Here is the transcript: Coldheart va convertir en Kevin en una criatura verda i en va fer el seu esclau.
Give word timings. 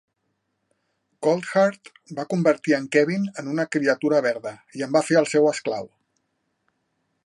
Coldheart 1.27 1.91
va 2.21 2.25
convertir 2.33 2.75
en 2.79 2.89
Kevin 2.97 3.29
en 3.43 3.53
una 3.55 3.69
criatura 3.77 4.25
verda 4.31 4.57
i 4.81 4.87
en 4.89 4.97
va 4.99 5.07
fer 5.13 5.23
el 5.23 5.31
seu 5.37 5.51
esclau. 5.55 5.91